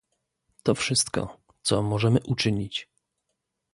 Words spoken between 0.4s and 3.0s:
To wszystko, co możemy uczynić